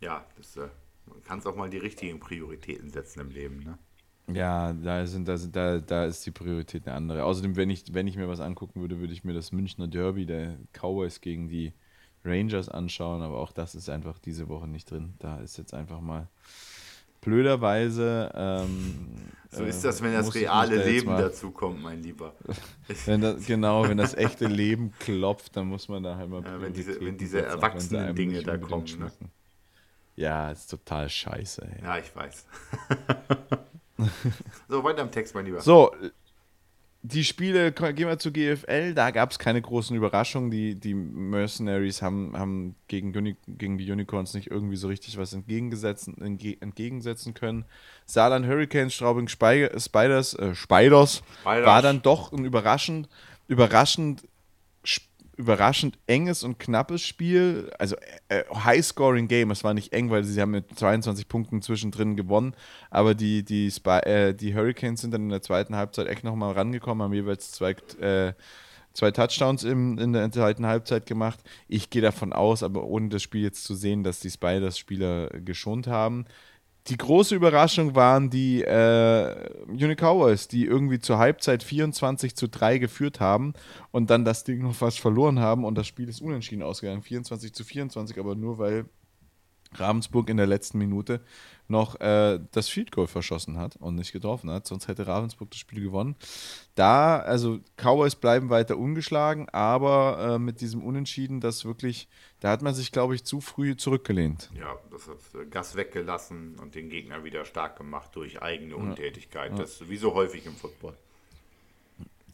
[0.00, 0.68] Ja, das, äh,
[1.06, 3.78] man kann es auch mal die richtigen Prioritäten setzen im Leben, ne?
[4.32, 7.24] Ja, da, sind, da, sind, da, da ist die Priorität eine andere.
[7.24, 10.24] Außerdem, wenn ich, wenn ich mir was angucken würde, würde ich mir das Münchner Derby
[10.24, 11.74] der Cowboys gegen die
[12.24, 15.12] Rangers anschauen, aber auch das ist einfach diese Woche nicht drin.
[15.18, 16.28] Da ist jetzt einfach mal
[17.24, 18.30] blöderweise.
[18.34, 19.06] Ähm,
[19.50, 22.34] so ist das, wenn äh, das reale da Leben dazu kommt, mein Lieber.
[23.06, 26.42] wenn das, genau, wenn das echte Leben klopft, dann muss man da halt mal.
[26.42, 28.84] Ja, wenn diese, wenn diese erwachsenen Dinge da kommen.
[28.98, 29.10] Ne?
[30.16, 31.62] Ja, ist total scheiße.
[31.62, 31.84] Ey.
[31.84, 32.46] Ja, ich weiß.
[34.68, 35.60] so, weiter im Text, mein Lieber.
[35.60, 35.92] So,
[37.06, 40.50] die Spiele, gehen wir zu GFL, da gab es keine großen Überraschungen.
[40.50, 45.34] Die, die Mercenaries haben, haben gegen, Uni, gegen die Unicorns nicht irgendwie so richtig was
[45.34, 47.66] entgegengesetzen, entgegensetzen können.
[48.06, 53.10] Saarland Hurricanes, Straubing Spiders, äh, Spiders, Spiders war dann doch ein überraschend,
[53.48, 54.22] überraschend
[55.36, 57.70] überraschend enges und knappes Spiel.
[57.78, 57.96] Also
[58.28, 59.50] äh, High-Scoring-Game.
[59.50, 62.54] Es war nicht eng, weil sie haben mit 22 Punkten zwischendrin gewonnen.
[62.90, 66.52] Aber die, die, Spy, äh, die Hurricanes sind dann in der zweiten Halbzeit echt nochmal
[66.52, 68.34] rangekommen, haben jeweils zwei, äh,
[68.92, 71.40] zwei Touchdowns im, in der zweiten Halbzeit gemacht.
[71.68, 75.28] Ich gehe davon aus, aber ohne das Spiel jetzt zu sehen, dass die Spiders Spieler
[75.28, 76.26] geschont haben.
[76.88, 82.76] Die große Überraschung waren die äh, Unique Cowboys, die irgendwie zur Halbzeit 24 zu 3
[82.76, 83.54] geführt haben
[83.90, 87.02] und dann das Ding noch fast verloren haben und das Spiel ist unentschieden ausgegangen.
[87.02, 88.84] 24 zu 24, aber nur weil
[89.72, 91.22] Ravensburg in der letzten Minute
[91.68, 94.66] noch äh, das Field Goal verschossen hat und nicht getroffen hat.
[94.66, 96.16] Sonst hätte Ravensburg das Spiel gewonnen.
[96.74, 102.08] Da, also Cowboys bleiben weiter ungeschlagen, aber äh, mit diesem Unentschieden, das wirklich,
[102.40, 104.50] da hat man sich, glaube ich, zu früh zurückgelehnt.
[104.58, 109.52] Ja, das hat äh, Gas weggelassen und den Gegner wieder stark gemacht durch eigene Untätigkeit.
[109.52, 109.58] Ja.
[109.58, 110.94] Das ist wie so häufig im Football.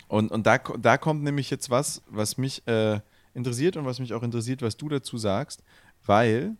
[0.08, 2.98] Und, und da, da kommt nämlich jetzt was, was mich äh,
[3.32, 5.62] interessiert und was mich auch interessiert, was du dazu sagst,
[6.04, 6.56] weil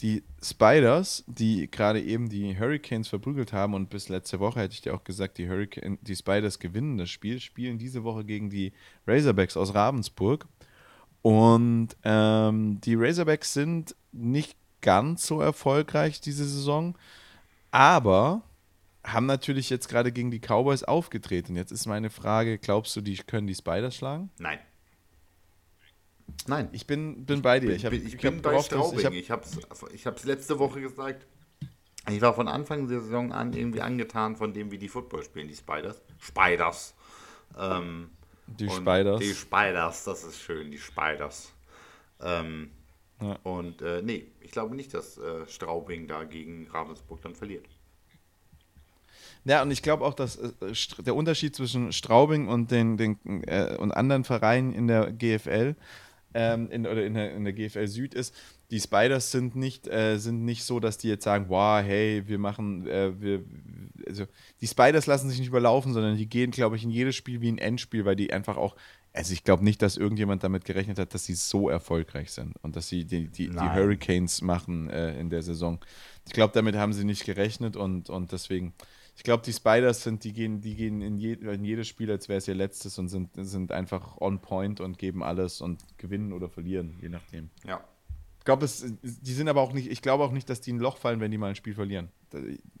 [0.00, 4.82] die Spiders, die gerade eben die Hurricanes verprügelt haben und bis letzte Woche hätte ich
[4.82, 8.72] dir auch gesagt, die, Hurricane, die Spiders gewinnen das Spiel, spielen diese Woche gegen die
[9.06, 10.46] Razorbacks aus Ravensburg.
[11.22, 16.98] Und ähm, die Razorbacks sind nicht ganz so erfolgreich diese Saison,
[17.70, 18.42] aber
[19.04, 21.56] haben natürlich jetzt gerade gegen die Cowboys aufgetreten.
[21.56, 24.30] Jetzt ist meine Frage, glaubst du, die können die Spiders schlagen?
[24.38, 24.58] Nein.
[26.46, 26.68] Nein.
[26.72, 27.74] Ich bin, bin bei dir.
[27.74, 29.12] Ich, hab, ich, ich bin bei Straubing.
[29.12, 29.58] Ich habe es
[29.92, 31.26] ich letzte Woche gesagt.
[32.10, 35.48] Ich war von Anfang der Saison an irgendwie angetan von dem, wie die Football spielen,
[35.48, 36.02] die Spiders.
[36.18, 36.94] Spiders.
[37.58, 38.10] Ähm,
[38.46, 39.20] die Spiders.
[39.20, 41.50] Die Spiders, das ist schön, die Spiders.
[42.20, 42.70] Ähm,
[43.22, 43.38] ja.
[43.42, 47.66] Und äh, nee, ich glaube nicht, dass äh, Straubing da gegen Ravensburg dann verliert.
[49.46, 50.52] Ja, und ich glaube auch, dass äh,
[50.98, 55.74] der Unterschied zwischen Straubing und den, den äh, und anderen Vereinen in der GFL
[56.34, 58.34] ähm, in, oder in der, in der GFL Süd ist,
[58.70, 62.38] die Spiders sind nicht, äh, sind nicht so, dass die jetzt sagen, wow, hey, wir
[62.38, 63.44] machen, äh, wir,
[64.06, 64.24] also
[64.60, 67.50] die Spiders lassen sich nicht überlaufen, sondern die gehen, glaube ich, in jedes Spiel wie
[67.50, 68.74] ein Endspiel, weil die einfach auch,
[69.12, 72.74] also ich glaube nicht, dass irgendjemand damit gerechnet hat, dass sie so erfolgreich sind und
[72.74, 75.78] dass sie die, die, die Hurricanes machen äh, in der Saison.
[76.26, 78.74] Ich glaube, damit haben sie nicht gerechnet und, und deswegen
[79.16, 82.28] ich glaube, die Spiders sind, die gehen, die gehen in, je, in jedes Spiel, als
[82.28, 86.32] wäre es ihr letztes und sind, sind einfach on point und geben alles und gewinnen
[86.32, 87.50] oder verlieren, je nachdem.
[87.64, 87.84] Ja.
[88.38, 88.68] Ich glaube,
[89.02, 91.30] die sind aber auch nicht, ich glaube auch nicht, dass die ein Loch fallen, wenn
[91.30, 92.10] die mal ein Spiel verlieren.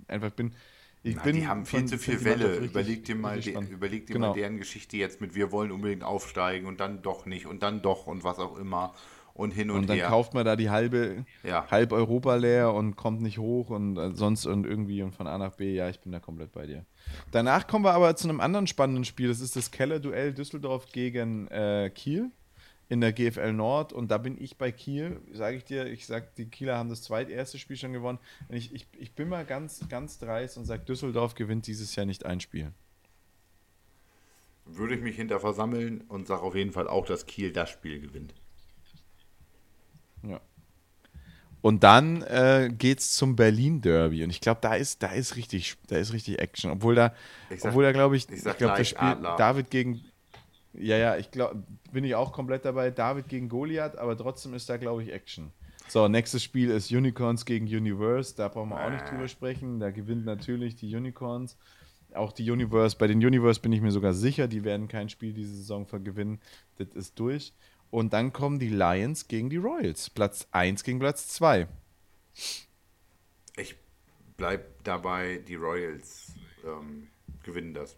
[0.08, 0.54] Einfach bin.
[1.02, 2.50] Ich Na, bin die haben viel von, zu viel Welle.
[2.50, 4.28] Richtig, überleg dir, mal, die, überleg dir genau.
[4.28, 7.80] mal deren Geschichte jetzt mit, wir wollen unbedingt aufsteigen und dann doch nicht und dann
[7.80, 8.94] doch und was auch immer
[9.34, 9.80] und hin und, her.
[9.80, 10.08] Und dann her.
[10.08, 11.70] kauft man da die halbe, ja.
[11.70, 15.36] halb Europa leer und kommt nicht hoch und äh, sonst und irgendwie und von A
[15.36, 15.74] nach B.
[15.74, 16.86] Ja, ich bin da komplett bei dir.
[17.32, 19.28] Danach kommen wir aber zu einem anderen spannenden Spiel.
[19.28, 22.30] Das ist das Keller-Duell Düsseldorf gegen äh, Kiel
[22.88, 26.28] in der GFL Nord und da bin ich bei Kiel, sage ich dir, ich sage,
[26.36, 28.18] die Kieler haben das zweiterste Spiel schon gewonnen.
[28.50, 32.26] Ich, ich, ich bin mal ganz, ganz dreist und sage, Düsseldorf gewinnt dieses Jahr nicht
[32.26, 32.72] ein Spiel.
[34.66, 38.00] Würde ich mich hinter versammeln und sage auf jeden Fall auch, dass Kiel das Spiel
[38.00, 38.34] gewinnt.
[40.22, 40.40] Ja.
[41.64, 45.78] Und dann äh, es zum Berlin Derby und ich glaube, da ist, da ist richtig,
[45.86, 47.14] da ist richtig Action, obwohl da,
[47.56, 49.36] sag, obwohl da glaube ich, ich, ich glaube, das Spiel Adler.
[49.38, 50.04] David gegen,
[50.74, 54.68] ja ja, ich glaube, bin ich auch komplett dabei, David gegen Goliath, aber trotzdem ist
[54.68, 55.52] da glaube ich Action.
[55.88, 59.90] So, nächstes Spiel ist Unicorns gegen Universe, da brauchen wir auch nicht drüber sprechen, da
[59.90, 61.56] gewinnt natürlich die Unicorns.
[62.12, 65.32] Auch die Universe, bei den Universe bin ich mir sogar sicher, die werden kein Spiel
[65.32, 66.40] diese Saison gewinnen.
[66.76, 67.54] Das ist durch.
[67.90, 70.10] Und dann kommen die Lions gegen die Royals.
[70.10, 71.68] Platz 1 gegen Platz 2.
[73.56, 73.76] Ich
[74.36, 76.32] bleib dabei, die Royals
[76.64, 77.08] ähm,
[77.44, 77.96] gewinnen das.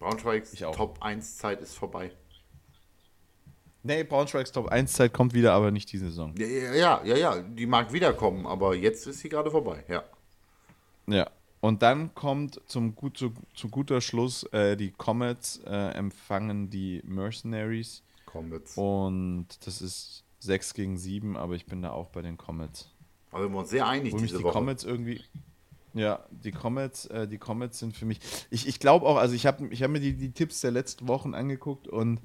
[0.00, 2.10] Braunschweigs Top 1 Zeit ist vorbei.
[3.82, 6.34] Nee, Braunschweigs Top 1 Zeit kommt wieder, aber nicht diese Saison.
[6.36, 10.04] Ja, ja, ja, ja, die mag wiederkommen, aber jetzt ist sie gerade vorbei, ja.
[11.06, 16.70] Ja, und dann kommt zum gut, zu, zu guter Schluss äh, die Comets äh, empfangen
[16.70, 18.76] die Mercenaries Comets.
[18.76, 22.90] Und das ist 6 gegen 7, aber ich bin da auch bei den Comets.
[23.32, 24.52] Also wir uns sehr einig Wo diese die Woche.
[24.52, 25.22] Comets irgendwie.
[25.92, 28.20] Ja, die Comets, äh, die Comets sind für mich.
[28.50, 31.08] Ich, ich glaube auch, also ich habe ich hab mir die, die Tipps der letzten
[31.08, 32.20] Wochen angeguckt und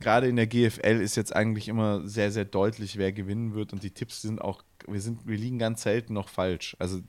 [0.00, 3.72] gerade in der GFL ist jetzt eigentlich immer sehr, sehr deutlich, wer gewinnen wird.
[3.72, 6.76] Und die Tipps sind auch, wir sind, wir liegen ganz selten noch falsch.
[6.80, 7.00] Also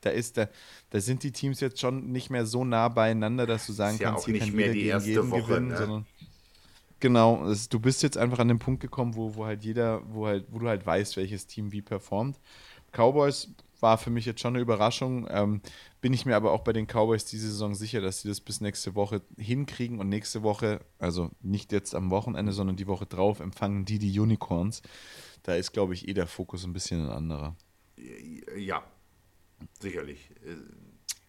[0.00, 0.48] da ist da,
[0.90, 4.10] da sind die Teams jetzt schon nicht mehr so nah beieinander, dass du sagen ja
[4.10, 5.76] kannst, hier kann jeder gegen jeden Woche, gewinnen, ne?
[5.76, 6.06] sondern
[7.04, 10.26] genau, es, du bist jetzt einfach an den Punkt gekommen, wo, wo halt jeder, wo
[10.26, 12.40] halt, wo du halt weißt, welches Team wie performt.
[12.92, 15.28] Cowboys war für mich jetzt schon eine Überraschung.
[15.28, 15.60] Ähm,
[16.00, 18.62] bin ich mir aber auch bei den Cowboys diese Saison sicher, dass sie das bis
[18.62, 23.40] nächste Woche hinkriegen und nächste Woche, also nicht jetzt am Wochenende, sondern die Woche drauf,
[23.40, 24.80] empfangen die die Unicorns.
[25.42, 27.54] Da ist, glaube ich, eh der Fokus ein bisschen ein anderer.
[28.56, 28.82] Ja,
[29.78, 30.30] sicherlich.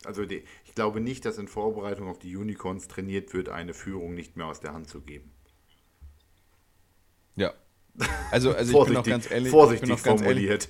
[0.05, 4.13] Also die, ich glaube nicht, dass in Vorbereitung auf die Unicorns trainiert wird, eine Führung
[4.13, 5.35] nicht mehr aus der Hand zu geben.
[7.35, 7.53] Ja.
[8.31, 9.51] Also, also ich bin auch ganz ehrlich.
[9.51, 10.69] Vorsichtig formuliert.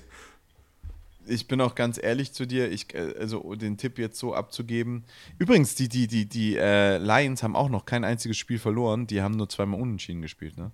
[1.28, 5.04] ich bin auch ganz ehrlich zu dir, ich, äh, also den Tipp jetzt so abzugeben.
[5.38, 9.22] Übrigens, die, die, die, die äh, Lions haben auch noch kein einziges Spiel verloren, die
[9.22, 10.70] haben nur zweimal unentschieden gespielt, ne?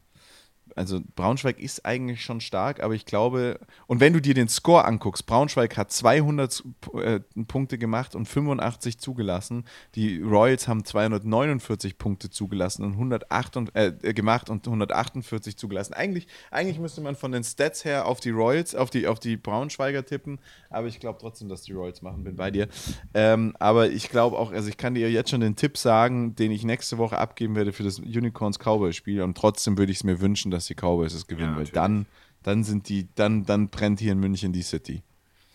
[0.76, 4.84] Also Braunschweig ist eigentlich schon stark, aber ich glaube, und wenn du dir den Score
[4.84, 9.64] anguckst, Braunschweig hat 200 äh, Punkte gemacht und 85 zugelassen.
[9.94, 15.94] Die Royals haben 249 Punkte zugelassen und 108 und, äh, gemacht und 148 zugelassen.
[15.94, 19.36] Eigentlich, eigentlich müsste man von den Stats her auf die Royals, auf die, auf die
[19.36, 20.38] Braunschweiger tippen,
[20.70, 22.68] aber ich glaube trotzdem, dass die Royals machen, bin bei dir.
[23.14, 26.50] Ähm, aber ich glaube auch, also ich kann dir jetzt schon den Tipp sagen, den
[26.50, 30.04] ich nächste Woche abgeben werde für das Unicorns Cowboy Spiel und trotzdem würde ich es
[30.04, 32.06] mir wünschen, dass dass die Cowboys es gewinnen, ja, weil dann,
[32.42, 35.02] dann sind die, dann, dann brennt hier in München die City.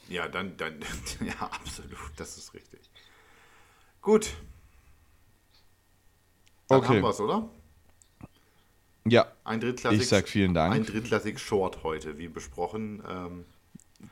[0.09, 0.79] Ja, dann, dann,
[1.25, 2.81] ja, absolut, das ist richtig.
[4.01, 4.33] Gut.
[6.67, 6.87] Dann okay.
[6.87, 7.49] haben wir es, oder?
[9.07, 9.31] Ja.
[9.45, 10.75] Ein drittklassig, ich sag vielen Dank.
[10.75, 13.01] Ein drittklassig Short heute, wie besprochen.
[13.07, 13.45] Ähm,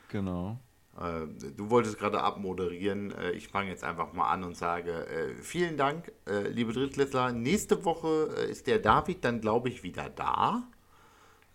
[0.08, 0.58] genau.
[0.98, 3.10] Äh, du wolltest gerade abmoderieren.
[3.12, 6.10] Äh, ich fange jetzt einfach mal an und sage äh, vielen Dank,
[6.50, 7.32] liebe Drittklässler.
[7.32, 8.08] Nächste Woche
[8.48, 10.66] ist der David dann, glaube ich, wieder da.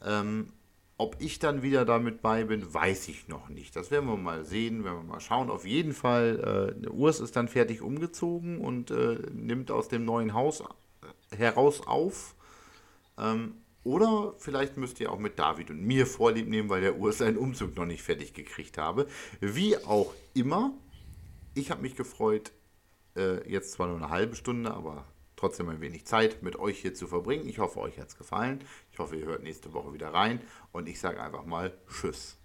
[0.03, 0.53] Ähm,
[0.97, 3.75] ob ich dann wieder damit bei bin, weiß ich noch nicht.
[3.75, 5.49] Das werden wir mal sehen, werden wir mal schauen.
[5.49, 10.35] Auf jeden Fall, äh, Urs ist dann fertig umgezogen und äh, nimmt aus dem neuen
[10.35, 12.35] Haus äh, heraus auf.
[13.17, 17.17] Ähm, oder vielleicht müsst ihr auch mit David und mir Vorlieb nehmen, weil der Urs
[17.17, 19.07] seinen Umzug noch nicht fertig gekriegt habe.
[19.39, 20.71] Wie auch immer,
[21.55, 22.51] ich habe mich gefreut,
[23.15, 25.05] äh, jetzt zwar nur eine halbe Stunde, aber
[25.41, 27.49] trotzdem ein wenig Zeit mit euch hier zu verbringen.
[27.49, 28.59] Ich hoffe, euch hat es gefallen.
[28.93, 30.39] Ich hoffe, ihr hört nächste Woche wieder rein.
[30.71, 32.37] Und ich sage einfach mal Tschüss.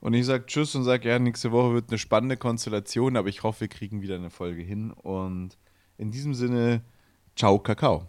[0.00, 3.42] Und ich sage Tschüss und sage, ja, nächste Woche wird eine spannende Konstellation, aber ich
[3.42, 4.92] hoffe, wir kriegen wieder eine Folge hin.
[4.92, 5.56] Und
[5.96, 6.84] in diesem Sinne,
[7.34, 8.06] ciao, Kakao.